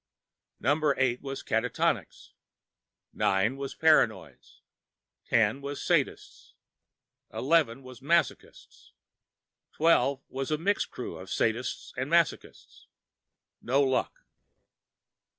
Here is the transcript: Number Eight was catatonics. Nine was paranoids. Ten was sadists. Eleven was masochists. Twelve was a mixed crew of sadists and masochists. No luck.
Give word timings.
Number 0.59 0.95
Eight 0.97 1.21
was 1.21 1.43
catatonics. 1.43 2.31
Nine 3.13 3.55
was 3.55 3.75
paranoids. 3.75 4.61
Ten 5.29 5.61
was 5.61 5.79
sadists. 5.79 6.53
Eleven 7.31 7.83
was 7.83 7.99
masochists. 7.99 8.93
Twelve 9.73 10.23
was 10.27 10.49
a 10.49 10.57
mixed 10.57 10.89
crew 10.89 11.17
of 11.19 11.29
sadists 11.29 11.93
and 11.95 12.09
masochists. 12.09 12.87
No 13.61 13.83
luck. 13.83 14.23